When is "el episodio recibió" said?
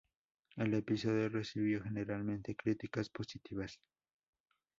0.55-1.83